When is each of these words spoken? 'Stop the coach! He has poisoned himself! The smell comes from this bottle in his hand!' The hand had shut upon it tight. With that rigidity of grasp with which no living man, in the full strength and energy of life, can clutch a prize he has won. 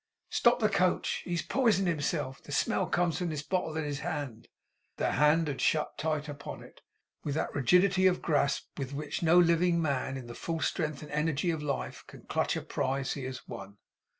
'Stop 0.31 0.59
the 0.59 0.67
coach! 0.67 1.21
He 1.25 1.29
has 1.29 1.43
poisoned 1.43 1.87
himself! 1.87 2.41
The 2.41 2.51
smell 2.51 2.87
comes 2.87 3.19
from 3.19 3.29
this 3.29 3.43
bottle 3.43 3.77
in 3.77 3.83
his 3.83 3.99
hand!' 3.99 4.47
The 4.97 5.11
hand 5.11 5.47
had 5.47 5.61
shut 5.61 5.93
upon 6.27 6.63
it 6.63 6.77
tight. 6.77 6.81
With 7.23 7.35
that 7.35 7.53
rigidity 7.53 8.07
of 8.07 8.19
grasp 8.19 8.79
with 8.79 8.93
which 8.95 9.21
no 9.21 9.37
living 9.37 9.79
man, 9.79 10.17
in 10.17 10.25
the 10.25 10.33
full 10.33 10.59
strength 10.59 11.03
and 11.03 11.11
energy 11.11 11.51
of 11.51 11.61
life, 11.61 12.03
can 12.07 12.23
clutch 12.23 12.55
a 12.55 12.63
prize 12.63 13.13
he 13.13 13.25
has 13.25 13.47
won. 13.47 13.77